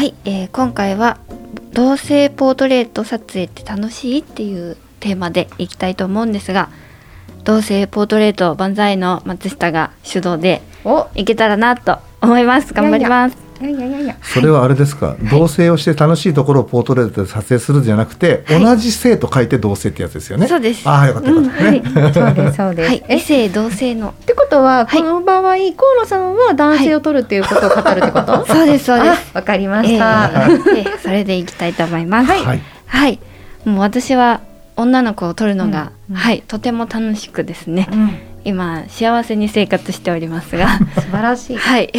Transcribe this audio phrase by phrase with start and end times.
[0.00, 1.18] はい、えー今回は
[1.74, 6.70] 同性ポートレート撮影って楽しいっていうテーマでいきたいと思うんですが
[7.44, 11.08] 同性ポートレート万歳の松下が主導でお。
[11.14, 12.72] いけたらなと思います。
[12.72, 13.49] 頑張ります
[14.22, 20.46] それはあれですか、同棲をして楽しいところをポートレートで撮影するんじゃなくて、同じ性と書いて同棲ってやつですよね？
[20.46, 20.88] そうです。
[20.88, 23.04] ああよかったよかった、ね、そうですそうです、はい。
[23.08, 23.16] え？
[23.16, 24.08] 異性同性の。
[24.10, 25.00] ってことは、はい。
[25.00, 25.56] この場合河
[26.00, 29.30] 野さんは男性を取るっていうことを語るってこと、そうですそうです。
[29.34, 32.32] あわかりまえーした、えーそれでいきたいと思います。
[32.32, 32.62] はい。
[32.86, 33.18] はい。
[33.66, 34.40] もう私は
[34.76, 36.20] 女の子を撮るのが、うんうん。
[36.20, 36.42] はい。
[36.48, 37.88] とても楽しくですね。
[37.92, 40.78] うん、今幸せに生活しておりますが。
[40.94, 41.56] 素晴らしい。
[41.56, 41.92] はい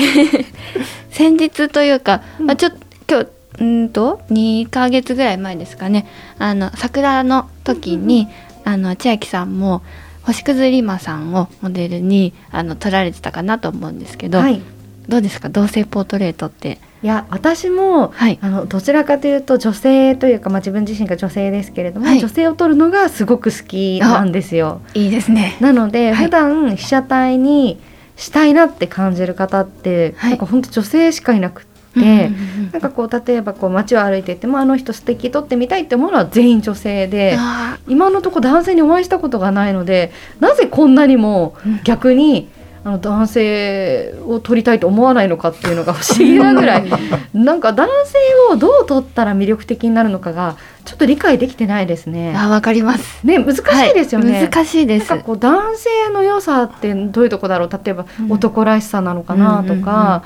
[1.11, 2.45] 先日というか、うん。
[2.47, 3.27] まあ、ちょっと今日
[3.59, 6.07] うーんと2ヶ月ぐらい前ですかね。
[6.39, 8.27] あの桜の時に、
[8.63, 9.83] あの千秋さんも
[10.23, 14.61] 星屑リマさんをモデルにあの撮られてたかなと思うんですけど、はい。
[15.07, 15.49] どうですか？
[15.49, 16.79] 同性ポートレートって。
[17.03, 18.37] いや私もはい。
[18.41, 22.19] あのどちらかというと女性というか、まあ、自分自身が女性ですけれども、はい。
[22.19, 24.81] 女性を撮るのがすごく好きなんですよ。
[24.93, 25.57] いいですね。
[25.59, 26.25] なので、はい。
[26.25, 27.79] 普段被写体に
[28.21, 30.29] したいなって感じる方って、はい。
[30.31, 31.71] なんか本当女性しかいなくって。
[31.95, 41.81] うんうんうんなんかこう例えばこう街を歩いていてもあの人素敵撮ってみたいって思うのは全員女性であ今のところ男性にお会いしたことがないのでなぜこんなにもうん。
[41.83, 42.47] 逆に
[42.83, 46.85] あの男性を撮りたいと思わないのかっていうのが不思議なぐらい
[47.33, 48.17] なんか男性
[48.53, 52.33] をどう撮ったら魅力的になるのかがちょっと理解できてないですね。
[52.35, 53.23] ーあわかります。
[53.23, 53.59] ね難し
[53.91, 54.31] いですよね。
[54.33, 55.09] はい難しいです。
[55.09, 57.69] なんかこう男性の良さってどういうとこだろう？
[57.71, 58.31] 例えばうん。
[58.31, 60.23] 男らしさなのかなとうんか、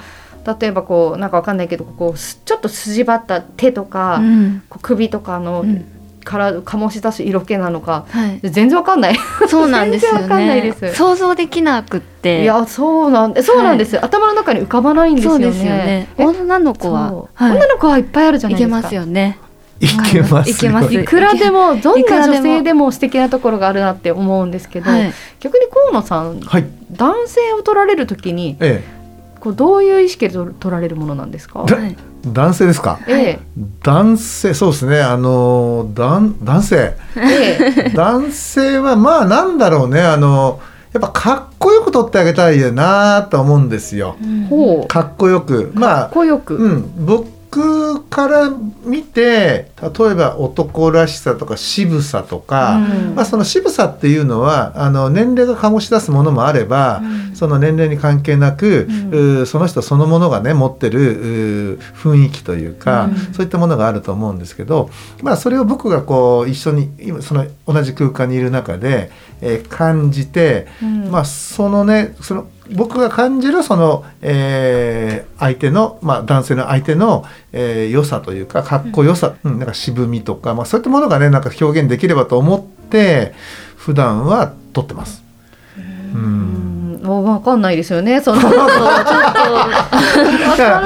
[0.60, 4.64] 例えばこうなんかわかんないけどこうすちょっと筋張った手とか、うん。
[4.70, 5.86] こう首とかの、うん
[6.25, 8.40] から醸し出す色気なのかはい。
[8.41, 9.16] 全然わかんない。
[9.47, 10.96] そうなんですよ全然わかんないねです。
[10.97, 12.41] 想像できなくって。
[12.41, 15.46] いやそうなんでそうなんです、頭の中に浮かばないんですよね。
[15.46, 16.08] そうですよね。
[16.18, 17.52] え女の子ははい。
[17.52, 18.78] 女の子はいっぱいあるじゃないですか。
[18.78, 19.40] いけますよね。
[19.80, 20.50] いけます。
[20.50, 20.94] よいけます。
[20.94, 25.14] いくらでもどんな女性でも素敵なところがあるなって思うんですけど、はい。
[25.40, 26.66] 逆に河野さんはい。
[26.91, 28.84] 男性を取られるときにえ
[29.40, 31.66] こうどういう意識で取取られるものなんですか？
[32.25, 33.00] 男性ですか？
[33.08, 33.40] え
[33.84, 35.02] 男性そうですね。
[35.02, 36.94] あの男男性。
[37.16, 37.74] ええ。
[37.88, 40.02] え 男性はまあなんだろうね。
[40.02, 40.59] あの
[40.94, 44.16] やっぱかっこよく撮ってあげたいなと思うんですよ。
[44.50, 44.88] ほう。
[44.88, 45.72] かっこよく。
[45.74, 47.28] まかっあこよく、うん、僕
[48.10, 48.50] から
[48.84, 53.16] 見て例えば男らしさとか渋さとか、うん。
[53.16, 57.02] まあ、その渋さっていうのはあの年齢が醸し出すものもあれば、
[57.34, 59.46] その年齢に関係なく、うん。
[59.46, 63.16] その人そのものがね持ってる雰囲気というか、うん。
[63.34, 64.90] そういったものがあると思うんですけど、
[65.22, 69.12] まあ、それを僕がこう一緒に今その同じ空間にいる中で、
[69.42, 71.12] えー感じて、うん。
[71.12, 83.34] まあそのねその僕が感じるその、えー相手の、まあ、男性の相手の、えー良さというかかっこよさ、うんなんか渋みとか、まあ、そういったものがねなんか表現できればと思って
[83.76, 85.24] 普段は撮ってます。
[85.78, 85.84] うん
[86.14, 88.20] うんもうわかんないですよね。
[88.20, 88.56] その ちょっと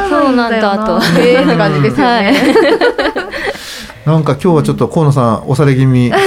[0.09, 2.35] そうなんだとええって感じですよね。
[4.05, 6.07] なんか今日はちょっと河野さん押され気味。
[6.07, 6.17] いは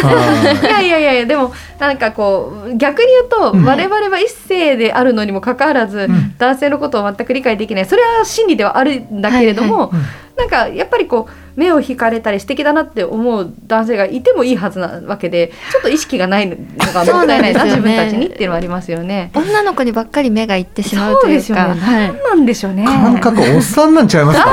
[0.63, 3.65] やいやいやいやでもなんかこう逆に言うと、うん。
[3.65, 6.35] 我々は一性であるのにもかかわらず、ん。
[6.39, 7.87] 男性のことを全く理解できない。
[7.87, 9.91] それは真理ではあるんだけれども、
[10.37, 16.57] なんかやっぱりこう目を引かれたり素敵だなって思う男性がいてもいいはずなわけでちょっと意識がないの
[16.95, 19.31] がもったいないな、ね分たちにっていうのはありますよね。
[19.35, 21.81] 女の子にばっかり目がいってしまうというそうですよね。
[21.81, 22.85] かはい何なんでしょうね。
[22.85, 24.47] 感覚おっさんなんちゃいますか？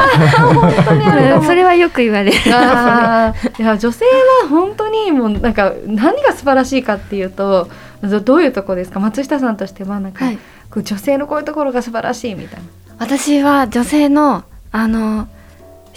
[0.53, 0.93] 本当
[1.39, 3.33] に それはよく言われるいや
[3.77, 4.05] 女性
[4.43, 7.69] は本当にもうなんか何が素晴らしいかっていうと
[8.01, 8.99] どどういうとこですか？
[8.99, 10.37] 松下さんとしてはなんか、はい
[10.69, 12.65] こう女性のこういうところが素晴らしいみたいな。
[12.99, 15.27] 私は女性のあの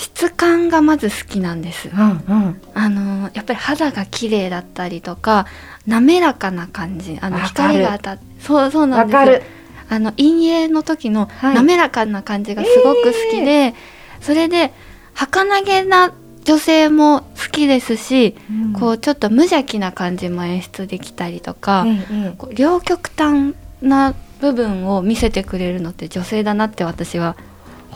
[0.02, 1.88] 質感がまず好きなんです。
[1.88, 5.46] うんうん、あのやっぱり肌が綺麗だったりとか
[5.86, 7.18] 滑らかな感じ。
[7.20, 9.42] あの光が当たってそうそうなんですわかる。
[9.88, 11.54] あの陰影の時のはい。
[11.54, 13.74] 滑らかな感じがすごく好きで、
[14.20, 14.72] それで
[15.14, 16.12] 儚げな
[16.44, 18.72] 女性も好きですし、うん。
[18.72, 21.86] こうちょっと無邪気な感じも演出できたりとか、
[22.52, 27.36] 両極端な部分を見せてくれるのって女性だなって私は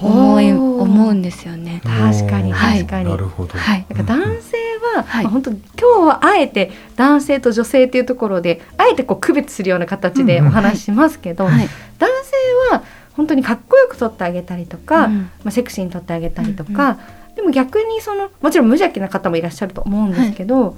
[0.01, 1.81] 思い思うんですよね。
[1.85, 2.79] 確かにはい。
[2.81, 3.59] 確かに、なるほど。
[3.59, 3.87] はい。
[3.89, 4.57] なんか男性
[4.95, 11.69] は、は本当今日はあえて男性と女性っていうところであえてこう区別するような形でお話ししますけど、はい。
[11.99, 12.11] 男
[12.71, 12.83] 性は
[13.15, 15.19] 本当にかっこよく撮ってあげたりとか、うん。
[15.19, 16.99] まあ、セクシーに撮ってあげたりとか、
[17.35, 20.77] でも逆にそのもちろん無邪気な方もいらっしゃると思うんですけど、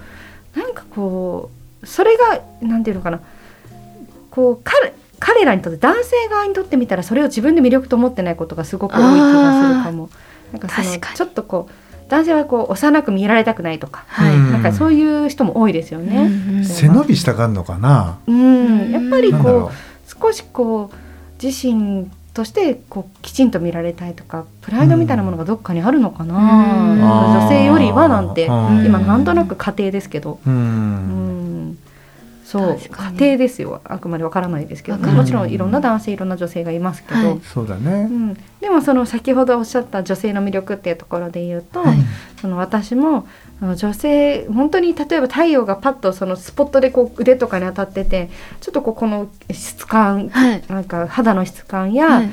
[0.54, 1.50] なんかこ
[1.82, 3.20] うそれがなんていうのかな。
[4.30, 10.10] こう彼彼らにとって男性側にとってみたらそれを自分で魅力と思ってないことがすごく多い気がするかも。
[10.52, 11.72] なんかそのちょっとこう
[12.08, 14.52] 男性はこう幼く見られたくないとか、はいうん。
[14.52, 16.64] なんかそういう人も多いですよね。
[16.64, 18.18] 背伸びしたがんのかな？
[18.26, 28.86] うん、やっぱりこう少しこう自身としてこうきちんと見られたいとかプライドみたいなものがどっかにあるのかな、女性よりはなんてうん。
[28.86, 30.50] 今なんとなく家庭ですけど、う。
[30.50, 31.37] うんん、
[32.48, 33.82] そう家庭ですよ。
[33.84, 37.40] あくまでわからないですけど、もちろんいろんな男性いろんな女性がいますけど、はい。
[37.42, 38.04] そうだうね。
[38.04, 41.98] ん、でもその先ほどおっしゃった女性の魅力っていうところで言うと、はい。
[42.40, 43.26] その私も
[43.60, 48.30] 女性本当に例えば太陽がパッとそのスポットでこう腕とかに当たってて
[48.60, 50.62] ちょっとこうこの質感はい。
[50.68, 52.30] なんか肌の質感や、はい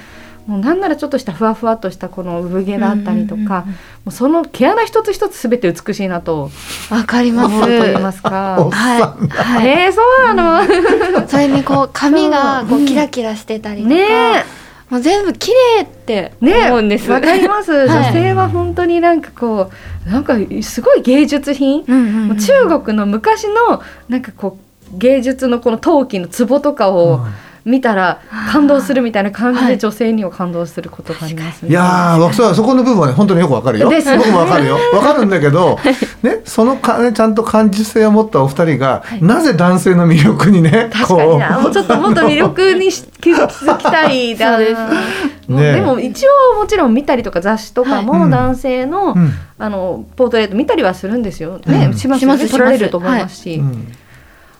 [0.47, 3.65] もうなんならちょっとしたふわふわっとしたこの産毛だったりとか、うんうんうんうん。
[3.65, 3.75] も
[4.07, 6.51] うその毛穴一つ一つすべて美しいなと
[6.91, 7.55] わかります。
[7.55, 8.57] 思うと言いますか？
[8.61, 8.71] おっ。
[8.71, 9.35] さんだ。
[9.35, 9.67] はい。
[9.67, 10.01] えー、そ
[10.31, 11.27] うなの。
[11.27, 12.83] それにこう髪がこそう。
[12.83, 14.45] うキラキラしてたりとか、ね。
[14.89, 17.09] もう全部綺麗って思うんです。
[17.09, 17.87] わかります、はい。
[17.87, 19.71] 女性は本当になんかこ
[20.07, 24.59] うなんかすごい芸術品、うんうんうんもう中国の昔のなんかこ
[24.93, 27.25] う芸術のこの陶器の壺とかを
[27.65, 28.21] 見たら
[28.51, 31.69] 感動するみたいな感じはいで女性には感動することがありますね。
[31.69, 33.89] いやーそそこの部分はね本当によくわかるよ。
[33.89, 34.11] です。
[34.11, 34.77] ね僕もわかるよ。
[34.93, 35.79] わかるんだけど、
[36.21, 39.23] ねそのかねちゃんと感受性を持ったお二人が、はい。
[39.23, 41.39] なぜ男性の魅力にね確かに。
[41.39, 44.47] なもうちょっともっと魅力にし気づきたいな。
[44.53, 45.51] そうです。
[45.51, 49.33] もうねでも一応もちろん見たりとか雑誌とかはいも男性の,、うん。
[49.57, 51.59] あのポートレート見たりはするんですよ。
[51.65, 53.87] ね、うんしますし撮られると思いますし、うん。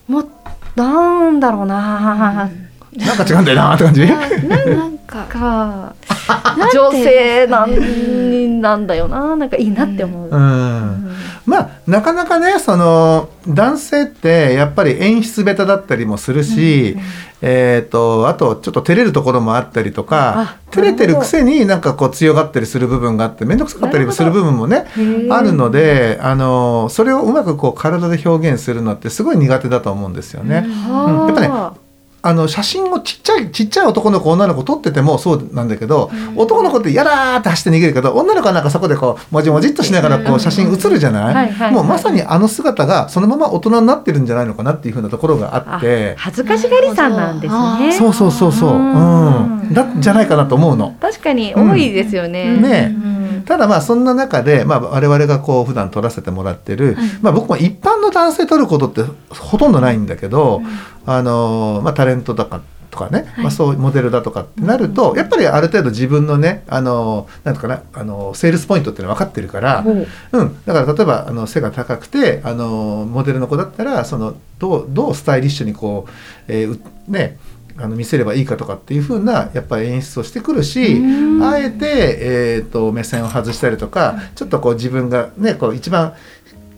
[0.07, 0.27] もう
[0.75, 2.49] なんだろうな、
[2.97, 4.05] なんか違うんだよなーって感じ。
[4.05, 5.93] なんか。
[6.73, 10.29] 女性なんなんだよななんかいいなって思う。
[10.29, 10.41] ううん。
[10.41, 11.15] ん
[11.45, 16.97] まあなかなかねその男性ってやっぱり演出下手だったりもするし、
[17.41, 24.87] えー、とあとちょっと照れるところもあったりとかあ照れてるくせになんかこう強がったりする部分があって面倒くさかったりする部分もね
[25.29, 30.55] あるのであのそれをうまくこう体で表現するのってすごい苦手だと思うんですよね。
[30.55, 31.41] やっぱ
[31.75, 31.84] ね
[32.27, 46.15] あの写真をちっちゃいちっちゃい男の子女の子撮っててもそうなんだけど、男の子ってやだーって走って逃げるけど女の子はなんかそこでこうもじもじっとしながらこう写真写るじゃない、もうまさにあの姿がそのまま大人になってるんじゃないのかなっていうふうなところがあって。
[46.17, 47.91] 恥ずかしがりさんなんですね。
[47.93, 49.61] そうそうそうそう、うん。
[49.61, 50.95] うん、だじゃないかなと思うの。
[50.99, 52.55] 確かに多いですよね。
[52.57, 52.61] うん。
[52.63, 53.43] ねうん。
[53.45, 60.63] ただまあそんな中で、まあ、我々がこう普段撮らせてもらってる、まあ、僕も一般の男性撮ることってほとんどないんだけど、
[61.05, 62.61] あのまあ、タレントだか
[62.95, 70.07] とかね、まあ、そういうモデルだとかってなると、やっぱりある程度自分のねあのなんとかなあのセールスポイントっていうのは分かってるから、ほう。
[70.31, 76.11] うん、だから例えばあの背が高くてあのモデルの子だったらそのどうどうスタイリッシュにこう、
[76.47, 77.37] えーうね
[77.77, 81.43] あの見せればいいかとかっていう風なやっぱり演出をしてくるしうん。
[81.43, 86.13] あえて、えー、と目線を外したりとかちょっとこう自分がねこう一番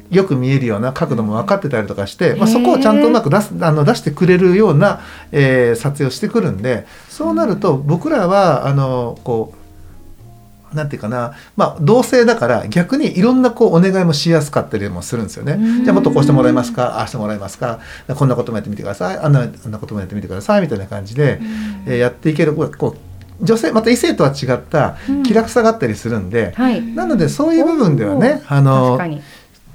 [0.09, 15.53] よく見えるような角度も分かってたりとかして、まあ、そこをちゃんとうまく出すあの出してくれるような、えー撮影をしてくるんでそうなると僕らはあのこうなんていうかな、まあ、同性だから逆にいろんなこうお願いもしやすかったりもするんですよね。
[15.53, 17.79] うんじゃあもっとこうしてもらえますかああしてもらえますか
[18.15, 21.39] こんなこともやってみてくださいあんなあんなこともやってみてくださいみたいな感じで、
[21.85, 22.97] えーやっていけるこう
[23.41, 26.81] 女性また異性とは違ったうん気楽さがあったりするんで、はい。
[26.81, 29.19] なのでそういう部分ではねあ確の。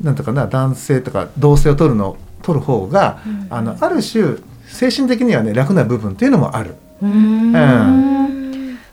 [0.03, 6.75] なんとかな男性とか同性を取るの取る方が、あのある種精神的にはね楽な部分っていうのもある。
[7.01, 8.29] うーん。
[8.29, 8.33] う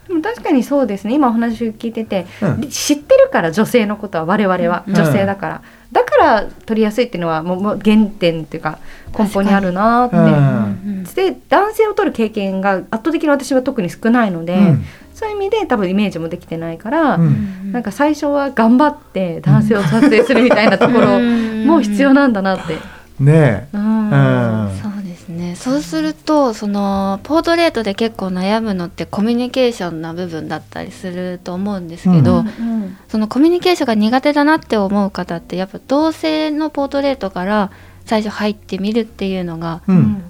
[0.08, 1.13] でも確かにそうですね。
[1.13, 2.70] 今お話聞いてて、うん。
[2.70, 4.94] 知ってるから女性のことは我々はうん。
[4.94, 5.62] 女性だから、
[5.92, 8.80] だから取りやすいっていうのはもうもう原点っていうか
[9.18, 11.04] 根本にあるなって、うん。
[11.04, 14.86] で男性を取る経験が圧倒的に私は特に少ないので、うん
[15.19, 17.73] そういう意味で多分イメージもできてないから、うん。
[17.73, 22.77] なんか最初は頑張って男性を撮影するみたいなところも必要なんだなって。
[23.19, 24.09] ねえ、うん。
[24.09, 24.79] うん。
[24.81, 25.49] そうですね。
[25.49, 32.47] ねそうするとそのポートレートで結構悩むのってコミュニケーションな部分だったりすると思うんですけど、うん。
[32.47, 37.71] うんそのコミュニケーションが苦手だなって思う方ってやっぱ同性のポートレートから
[38.05, 39.81] 最初入ってみるっていうのが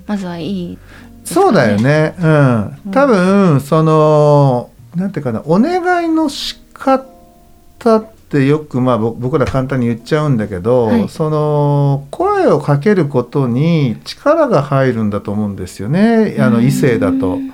[0.07, 0.77] まずはいい、
[1.33, 2.15] そうだよね。
[2.19, 2.91] うん。
[2.91, 11.09] 多分、その、なんていうかな、お願いの仕方ってよく、まあ、ぼ僕ら簡単に言っちゃうんだけど、はい。
[11.09, 16.37] その、声をかけることに力が入るんだと思うんですよね。
[16.39, 17.33] あの、異性だと。
[17.33, 17.53] うん。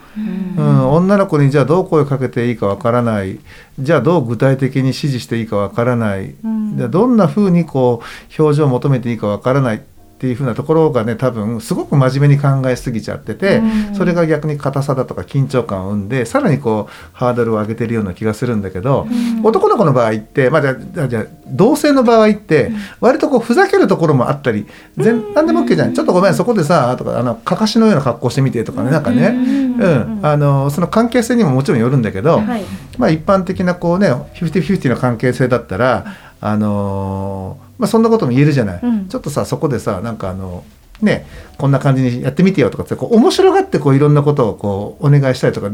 [0.58, 3.40] うん、女の子にじゃあどう声かけていいかわからない。
[3.80, 6.78] じゃあどう具体的に指示していいかわからない、うん。
[6.78, 9.82] じゃあどんな風にこう表情を求めていいかわからない
[10.16, 13.96] っていう風なところがね多分すごく真面目に考えすぎちゃってて、うん。
[13.96, 19.08] それが逆に硬さだとか緊張感を生んでさらにこうハードルを上げてるような気がするんだけど、
[19.44, 25.94] 男の子の場合って、まあ、じゃあじゃ同性の場合って割とこうふざけるところもあったり全何でも OK じゃん。
[25.94, 30.20] ちょっとごめんそこでさとかあのかかしのような格好してみてとかねなんかね、うん。
[30.24, 32.64] あのその関係性にももちろんよるんだけど、はい。
[32.98, 36.06] まあ、一般的なこうね50-50の関係性だったら、
[36.40, 39.08] あのーまあ、そんなことも言えるじゃない、うん。
[39.08, 40.64] ちょっとさそこでさなんかあの
[41.02, 41.26] ね
[41.58, 45.70] こんな感じにやってみてよとかってこう面白がってこういろんなことをこうお願いしたりとか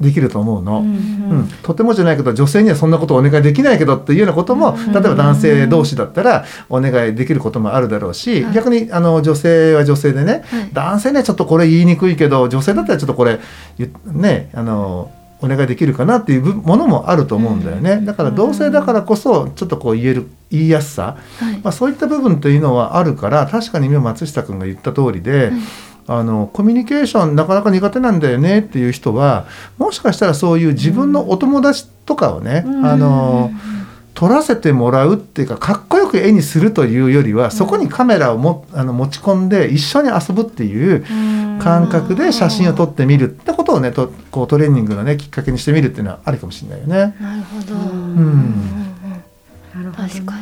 [0.00, 0.80] できると思うの。
[0.80, 8.54] うんうんとてもじゃないけど女性にはそんなことをお願いできないけどっていうようなこともうん例えば男性同士だったらお願いできることもあるだろうし、はい。
[8.54, 10.70] 逆にあの女性は女性でね、はい。
[10.72, 13.40] 男性にはちょっとこれ言いにくいけど女性だったらちょっとこれ
[13.78, 21.58] 言ねあのお願いできるかなっていう部ものもあると思うんだよね、だから同性だからこそちょっとこう言える言いやすさ、はい。
[21.58, 25.52] まあ、そういった部分というのはあるから確かに今松下君が言った通りで、
[26.06, 32.86] あのコミュニケーションなかなか苦手なんだよねっていう人はもしかしたらそういう自分のお友達とかをね、うん。
[32.86, 33.50] あの
[34.14, 41.04] 撮らせてもらうっていうかかっこよく絵にするというよりはそこにカメラをもあの持ち込んで一緒に遊ぶっていう
[41.58, 47.16] 感覚で写真を撮ってみるってことをねとこうトレーニングのねきっかけにしてみるっていうのはありかもしれないよね。
[47.20, 48.16] なるほど、うん。
[48.16, 48.88] うん
[49.74, 50.32] なるほどな確か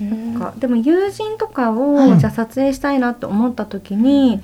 [0.00, 2.18] なんかでも友人とかを、はい。
[2.18, 4.40] じゃあ撮影したいなと思った時に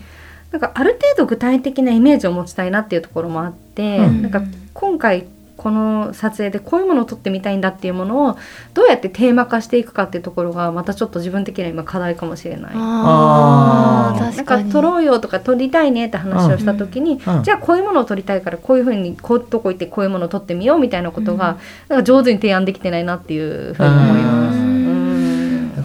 [0.53, 4.23] なんかある程度具体的なイメージを持ちたいなっていうところもあって、うん。
[4.23, 4.43] なんか
[4.75, 5.27] 今回
[5.59, 8.39] この撮影でこういうものを撮ってみたいんだっていうものを
[8.75, 12.71] どうやってテーマ化していくかっていうところがまたちょっと自分的には今課題かもしれない。
[12.75, 17.43] あなん確か撮ろうよとか撮りたいねって話をした時に、うん。
[17.43, 24.69] じゃあこういうものを撮りたいからこういうふうにこういうとこ行ってこういうものを撮ってみようみたいなことが、なんか上手に提案できてないなっていうふうに思います。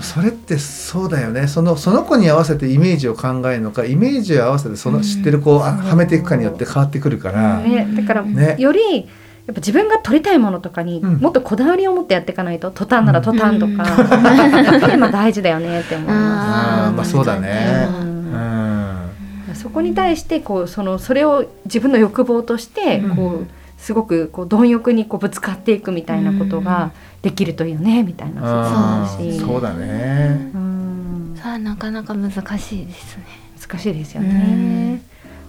[0.03, 1.47] それってそうだよね。
[1.47, 7.59] そのその子に合わせてイメージを考えるのかイメージを合わせてその知ってる子をあはめていくかによって変わってくるから。
[7.59, 8.55] ね、だから、ね。
[8.59, 9.07] より
[9.45, 11.17] やっぱ自分が撮りたいものとかにうん。
[11.17, 17.87] もっとこだわりを持ってやっていかないと途端なら途端とか、やっぱりまあ大事だよねって思いまあーまあそうだね。
[17.89, 18.31] ううん。
[18.31, 19.09] ん
[19.53, 19.61] す。
[19.63, 23.15] そこに対してこうそのそれを自分の欲望としてうん。
[23.15, 23.47] こう
[23.77, 29.03] すごくこう貪欲にこうぶつかっていくみたいなことができるといいよねみたいな。
[29.03, 30.51] あそうだしーそうだね。
[30.55, 31.33] うん。
[31.35, 33.25] さあなかなか難しいですね。
[33.59, 35.01] 難しいですよね。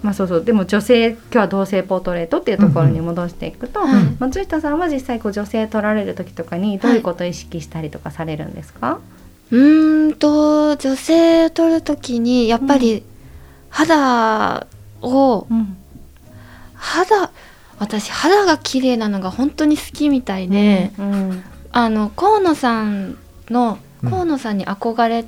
[0.05, 9.01] まあそうそうでも女性今日は同性ポートレートっていうところに戻していくと、はい松下さんは実際こう女性撮られる時とかにどういうことを意識したりとかされるんですか？
[9.51, 13.03] うーんと女性を撮るときにやっぱり
[13.71, 14.67] 肌
[15.01, 15.77] をうん。
[16.75, 17.31] 肌
[17.79, 21.43] 私肌が綺麗なのが本当に好きみたいで、うん。
[21.73, 23.17] あの河野さん
[23.49, 24.11] のうん。
[24.11, 25.25] 河野さんに憧れ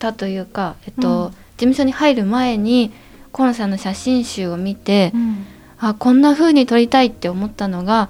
[0.00, 1.30] たというか、えっとうん。
[1.30, 2.92] 事務所に入る前に
[3.32, 5.46] 河野さんの写真集を見て、うん。
[5.80, 8.08] あこんな風に撮りたいって思ったのが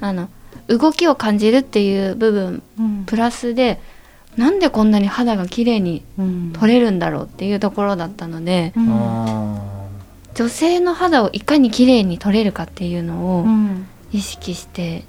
[0.00, 0.30] あの
[0.68, 3.04] 動きを感じるっていう部分うん。
[3.04, 3.80] プラスで
[4.36, 6.52] なんでこんなに肌が綺麗にうん。
[6.52, 8.88] 撮れるんだろうっていうところだったのでうん。
[8.90, 9.86] あ
[10.34, 13.86] 女性の肌をいかに綺麗に撮れるかっていうのをうん。
[14.12, 15.04] 意識して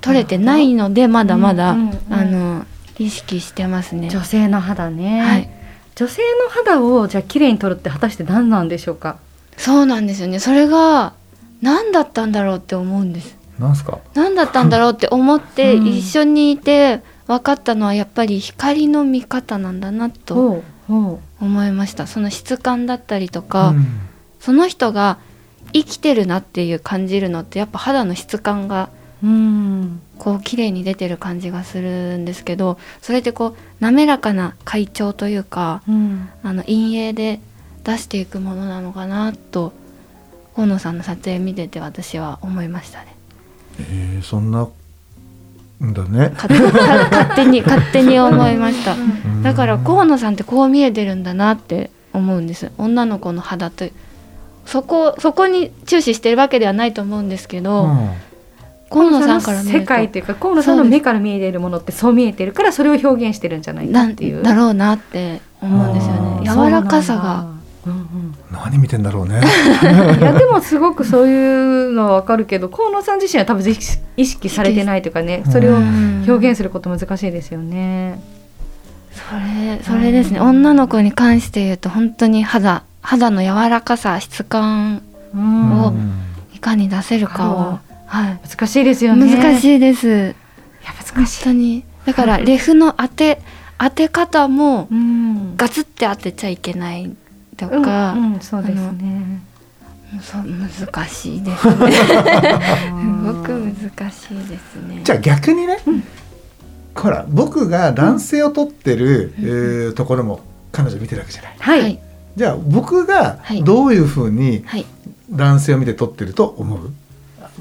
[0.00, 1.96] 撮れてないのでまだまだ、うんうんうん。
[2.10, 2.66] あの
[2.98, 4.08] 意識してますね。
[4.10, 5.50] 女性の肌ね、はい、
[5.94, 9.18] 女性の肌をじゃあ綺麗に撮るって果たして何なんでしょうか？
[9.56, 11.12] そうなんですよねそれが
[11.60, 13.98] 何だったんだろうって思うんですーなんすか？
[14.14, 23.86] 何だったんだろうって思ってうん一緒にいて分かったのはやっぱり光の見方なんだなと思いましたその質感だったりとか、うん
[24.40, 25.18] その人が
[25.72, 28.88] 生きてるなっていう感じるのってやっぱ肌の質感が
[29.22, 29.26] う。
[29.28, 36.28] うんこう綺麗に出てる感じがするんですけどそれってこう滑らかな回調というかうん。
[36.44, 37.40] あの陰影で
[37.82, 39.72] 出していくものなのかなと
[40.54, 43.16] 河野さんの撮影見てて私は思いましたね。
[43.80, 44.68] えーそんな
[45.84, 46.30] んだね。
[46.36, 48.94] 勝手勝手に勝手に思いました。
[48.94, 49.42] うん。
[49.42, 52.70] だから河野さんってこう見えてるんだなって思うんです。
[52.78, 53.86] 女の子の肌と
[54.66, 58.10] そこそこに注視してるわけではないと思うんですけど、うん
[58.92, 64.42] 河野さんから見ると世界というか河野さんの目から見えているものってそう見えてるからそれを表現してるんじゃないかなんっていう。
[64.42, 67.46] だろうなって思うんですよねあ柔らかさが。
[67.84, 68.12] そうなんだ。
[68.14, 69.40] うん何見てんだろうね。
[69.40, 78.22] うん、いやでもすごくそういうのはわかるけど河野さん自身は多分意識意識されてないというかねそれをうん表現すること難しいですよね。
[79.12, 85.02] それそれですね女の子に関して言うと本当に肌肌の柔らかさ質感
[85.34, 86.12] うんおうん
[86.54, 89.26] いかに出せるかを、はい、難しいですよね。
[89.32, 89.36] い。
[89.36, 91.44] 難しいですいや難本しい。
[91.44, 93.40] 当にだからレフの当て
[93.78, 95.56] 当て方もうん。
[95.56, 97.10] ガツって当てちゃいけない
[97.56, 99.40] とうんか、うん、そうですね。
[100.20, 102.14] そう難しいですねす
[103.24, 105.78] ごく難しいですねじゃあ逆にね、
[106.94, 110.40] ほら僕が男性を取ってる、えーところも
[110.70, 111.56] 彼女見てるわけじゃない。
[111.58, 111.80] はい。
[111.80, 111.98] はい
[112.36, 114.84] じゃあ僕がはいどういうふうにはい
[115.30, 116.92] 男性を見て取ってると思う？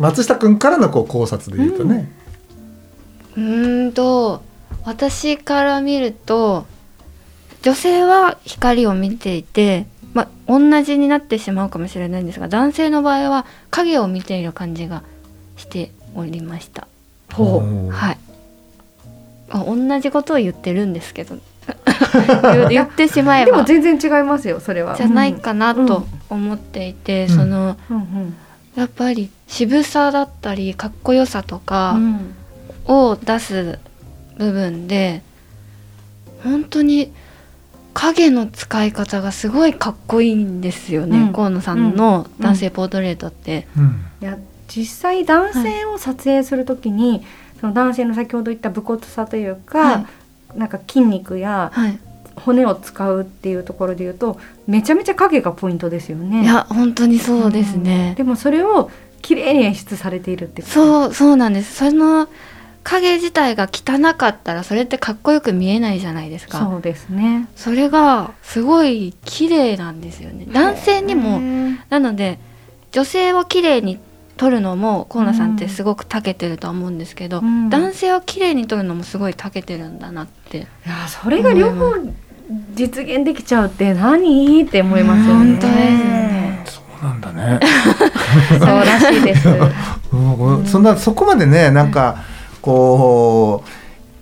[0.02, 2.12] 松下君からのこう考察で言うとね。
[3.38, 4.42] うーんと
[4.84, 6.66] 私から見ると
[7.62, 15.04] 女性は光を見ていて、まあ、同じになってしまうかもしれないんですが男性の場合は影を見ている感じが
[15.56, 16.88] しておりました。
[17.32, 18.18] ほおーはい
[19.52, 21.38] あ同じことを言ってるんですけど
[22.44, 23.36] 言 言ってしまう。
[23.38, 24.96] えばでも全然違いますよそれは。
[24.96, 27.98] じゃないかなと思っていて、うんそのうん。
[27.98, 28.36] うん
[28.76, 32.36] やっぱり渋さだったりかっこよさとうか、ん。
[32.86, 33.80] を出す
[34.38, 35.22] 部分で
[36.44, 37.14] 本当に
[37.94, 41.34] 影の使い方がすごいかっこいいんですよね、うん。
[41.34, 43.68] 河野さんの男性ポートレートって。
[43.78, 44.06] うん。
[44.22, 44.38] いや
[44.68, 47.26] 実際男性を撮影するときに、
[47.60, 50.08] その男性の先ほど言った武骨さというか、は
[50.56, 52.00] なんか筋肉やはい、
[52.36, 56.44] 骨を使うっていうところで言うとめちゃめちゃ影がポイントですよね。
[56.44, 58.16] いや本当にそうですね。
[58.18, 58.90] でもそれを
[59.22, 61.76] 綺麗に演出されているってそうそうなんです。
[61.76, 62.28] その
[62.84, 66.60] 影自体が汚かったらそれってかっこよく見えないじゃないですか。
[66.60, 67.48] そうですね。
[67.56, 70.48] それがすごい綺麗なんですよね。
[70.52, 71.40] 男性にも
[71.90, 72.40] なので
[72.92, 74.00] 女性を綺麗に
[74.42, 80.58] 撮るのも河野さんってすごく長けてるとは思うんですけど、うん男性を綺麗に撮るのもすごい長けてるんだなって。
[80.58, 81.94] いやそれが両方
[82.74, 85.46] 実現できちゃうって何って思いますよね。
[85.46, 87.60] 本当ですねそうなんだね。
[88.50, 89.48] そうらしいです。
[90.12, 92.24] うんそんなそこまでねなんか
[92.64, 93.64] こ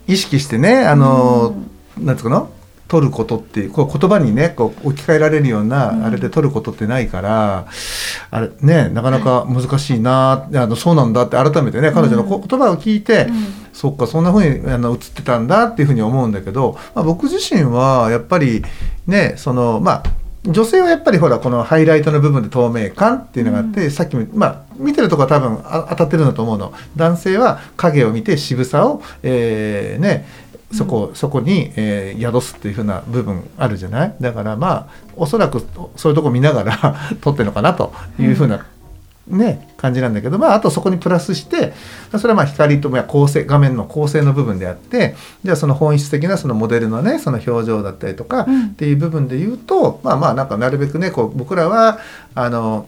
[0.08, 1.56] う意識してねあの、
[1.98, 2.50] なんつうの？
[2.90, 6.06] 取ることっていうこう言葉にねこう置き換えられるような、うん。
[6.06, 7.68] あれで取ることってないから
[8.32, 13.28] あれねなかなか難しいな、あのそうなんだって改めてね彼女のこ言葉を聞いて、
[13.72, 18.64] そっかそんな風にあの映ってたんだっていうふうに思うんだけど、まあ、僕自身はやっぱり
[19.08, 20.04] ねそのまあ
[20.46, 26.74] 女性はやっぱりほらこのハイライトの部分で透明感っていうのがあって、さっきもまあ見てるとこは多分あ当たってるんだと思うの。
[26.96, 34.16] 男性は影を見て渋さを、えーねそこそこに、えー宿すっていうふうな部分あるじゃない？
[34.22, 38.66] だからまあおそらくそういうとこ見ながら 撮ってるのかなというふうな、
[39.28, 41.74] ね、感じなんだけど、まあ、あとそこにプラスして
[42.18, 48.66] それはまあ光とまあ構成画面の構成の部分であってじゃあその本質的なそのモデルのねその表情だったりとかうん。
[48.68, 52.00] っていう部分で言うと、まあまあなんかなるべくねこう僕らは
[52.36, 52.88] あの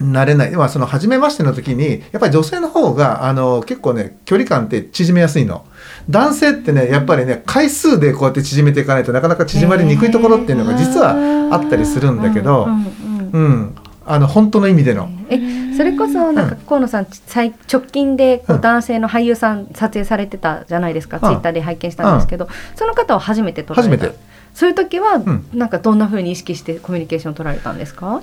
[0.00, 5.64] 慣れない、まあ、その初めましての時にやっぱり女性の方があの結構ね距離感って縮めやすいの。
[6.10, 11.14] 男性ってねやっぱりね回数でこうやって縮めていかないとなかなか縮まりにくいところっていうのが実は
[11.52, 15.10] あったりするんだけど、うんうんうんうん、あの本当の意味での。
[15.28, 15.38] え
[15.76, 18.60] それこそなんかうん河野さん最直近でこううん。
[18.60, 21.20] 男性の俳優さん撮影されてたじゃないですか、ん。
[21.20, 23.96] ツイッターで拝見したんですけど、その方は初めて撮られた。
[23.96, 24.18] 初めて。
[24.54, 25.44] そういう時はん。
[25.54, 28.22] なんかどんな風に意識してコミュニケーションを取られたんですか、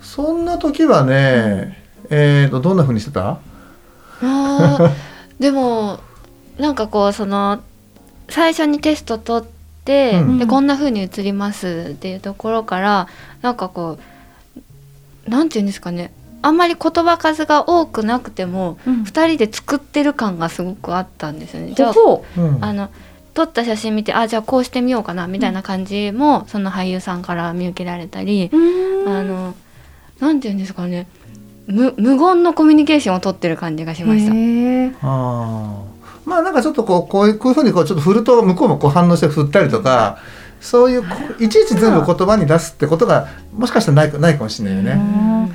[0.00, 1.78] そんな時はね、
[2.10, 3.30] えー、とどんな風にしてた？
[3.30, 4.90] あー。
[5.40, 5.98] でも
[6.58, 7.62] なんかこうその
[8.28, 9.48] 最初にテスト取っ
[9.84, 10.38] て、うん。
[10.38, 13.08] でこんな風に映りますっていうところから
[13.42, 13.98] なんかこ
[15.26, 16.12] うなんていうんですかね。
[16.44, 19.02] あんまり言葉数が多くなくてもうん。
[19.02, 21.74] 2人で作ってる感がすごくあったんですよね。
[21.74, 22.64] じゃあほうん。
[22.64, 22.90] あの
[23.34, 28.50] 撮った写真見てあじゃあこうしてみようかなみたいな感じも、その俳優さんから見受けられたり、
[29.06, 29.54] あの
[30.20, 31.06] なんていうんですかね。
[31.66, 34.32] 無無言のコミュニケーションを取ってる感じがしました。
[36.24, 40.18] まあなんかちょっとこうこういうこういうふうにこうちょっと振ると向こうもこう反応して振ったりとか
[40.62, 41.04] そういう
[41.40, 44.92] いちいち全部言葉に出すってことがもしかしたらないかないかもしれないよね。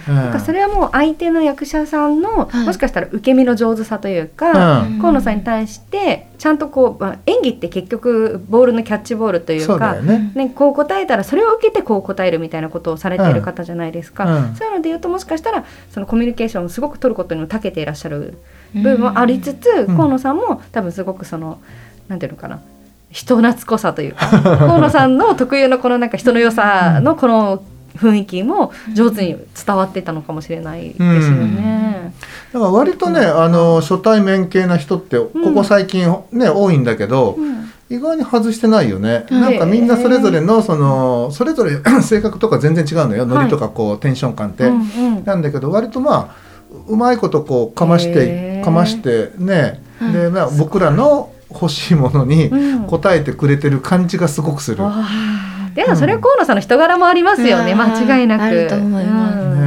[0.08, 0.15] うん。
[0.15, 2.65] なんかそれはもう相手の役者さんの、はい。
[2.65, 4.99] もしかしたら受け身の上手さというか、うん。
[4.99, 10.34] 河野さんに対してちゃんとこう、まあ、演技って結局ボールのキャッチボールというかよね。
[10.36, 14.56] ね、こう答えたらそれを受けてこう答えるみたいなことをされている方じゃないですか、うん。
[14.56, 18.38] そういうので言うともしかしたらそのコミュニケーションをすごく取ることにも長けていらっしゃる
[18.73, 19.95] 部分もありつつ、ん。
[19.95, 21.60] 河野さんも多分すごくその
[22.08, 22.62] なんていうのかな
[23.10, 24.27] 人懐っこさというか
[24.60, 27.62] 河野さんの特有のこのなんか人の良さのこの
[27.97, 32.13] 雰囲気も上手に伝わってたのかもしれないですよね。
[32.53, 37.58] だから割とね、あの初対面系な人ってここ最近ね、多いんだけど、うん。
[37.89, 41.71] 意外に外してないよね、うんなんかみんなそれぞれのそのそれぞれ
[42.03, 43.25] 性格とか全然違うのよ。
[43.25, 44.75] ノリとかこうテンション感って、うんう
[45.21, 45.23] ん。
[45.25, 46.46] なんだけど割とまあ
[46.88, 54.84] うまいことこうかましへてーかましてね、うんで、まあ、僕らの欲しいものにうん答えてくれてる感じがすごくする。
[54.84, 55.38] わあ
[55.75, 58.41] でもそれは河野さんの人柄もありますよね、うん間違いなく。
[58.43, 59.66] あると思いますうんね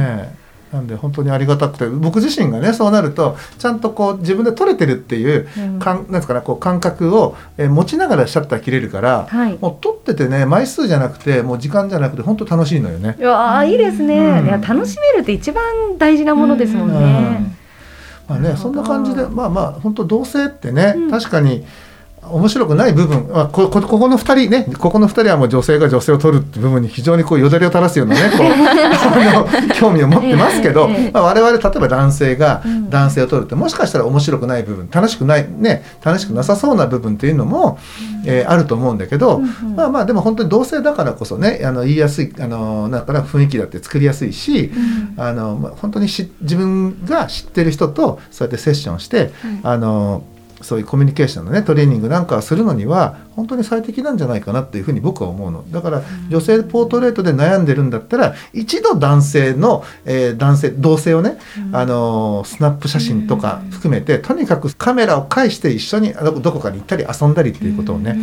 [0.71, 5.79] なんで本当にありがたくて僕自身がねそうなるとちゃんとこう自分で取れてるっていううん。
[5.79, 9.57] かんなんですかねこう感覚を、えー持ちながらシャッター切れるから、はい。
[9.59, 13.15] もう取っててね枚数じゃなくてもう時間じゃなくて本当楽しいのよね。
[13.19, 14.45] いやあいいですね、うん。
[14.45, 15.63] いや楽しめるって一番
[15.97, 17.55] 大事なものですもんね。
[18.29, 21.11] まあね、そんな感じでまあまあ本当同性ってね、うん。
[21.11, 21.65] 確かに
[22.23, 24.65] 面白くない部分、まあ、ここここの2人ね。
[24.77, 37.79] ここの2人はもう女性が女性を取るって部分に非常にこうよだれを垂らすようなねこう あの興味を持ってますけど、まあ、我々例えば男性がうん男性を取るってもしかしたら面白くない部分楽しくないね楽しくなさそうな部分っていうのも、
[38.25, 39.41] えーあると思うんだけど、
[39.75, 44.71] まあまあでも本当に同性だからこそねあの言いやすいあのだから雰囲気だって作りやすいし、
[45.15, 49.31] あのまあ本当にし自分が知ってる人とそうやってセッションして、
[49.63, 50.23] あの
[50.61, 55.63] そういうコミュニケーションのねトレーニングなんかをするのには本当に最適なんじゃないかなっていうふうに僕は思うの。
[55.71, 61.37] だから女性ポートレートで悩んでるんだったら一度男性の、えー男性同性をね、
[61.71, 68.17] あのスナップ写真とか含めてとにかくカメラを介して一緒にどこかに行ったり遊んだりっていうことをね、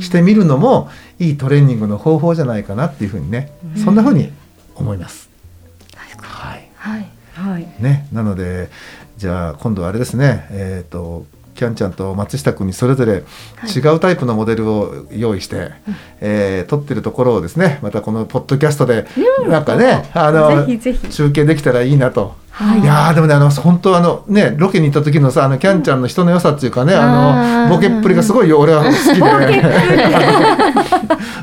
[0.00, 3.52] してみるのもいいトレーニングの方法じゃないかなっていうふうにね、
[3.82, 4.30] そんなふうに
[4.74, 5.30] 思います。
[5.94, 6.68] はい。
[6.76, 7.08] はい。
[7.34, 7.66] はい。
[7.80, 8.70] ね、なので
[9.16, 10.46] じゃあ今度はあれですね。
[10.50, 13.22] えっ、とキャンちゃんと松下君にそれぞれ
[13.74, 15.70] 違うタイプのモデルを用意して、
[16.20, 19.06] えー撮ってるところをですねまたこのポッドキャストで
[19.48, 20.78] なんかね、あのぜひ。
[20.78, 22.34] ぜひ中継できたらいいなと。
[22.50, 22.80] はい。
[22.80, 27.68] いやーでもねあの本当あのねロケに行った時のさあのキャンちゃんの人の良さっていうかね、ああー。
[27.68, 28.58] のボケっぷりがすごいよ。
[28.60, 29.22] 俺は好きで、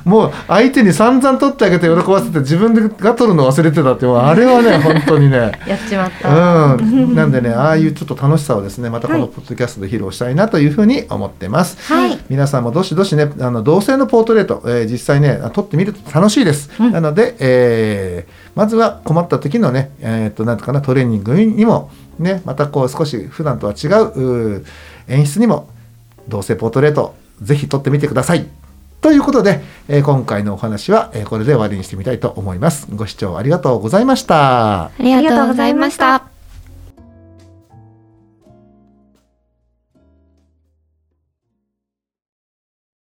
[0.10, 5.52] もう相手に散々取ってあげて喜ばせて自分が取るの忘れてたってあれはね本当にね。
[5.68, 6.76] やっちまった。
[6.76, 9.30] うん、 なんでねああいうちょっと楽しさをですねまたこのはい。
[9.30, 12.20] ポッドキャストで披露したいなというふうに思ってます、はい。
[12.28, 16.92] 皆さんもどしどしねあの同性のポートレート、えー実際ね撮ってみると楽しいです、うん。
[16.92, 24.66] なので、えーまずは困った時のねえーっとなんとかなトレーニングにもねまたこう少し普段とは違う
[25.08, 25.70] 演出にも
[26.28, 28.48] 同性ポートレートぜひ撮ってみてください
[29.02, 32.88] ということで、えー今回のお話は、えーこれで終わりにしてみたいと思います。
[32.94, 34.86] ご視聴ありがとうございました。
[34.86, 36.39] ありがとうございました。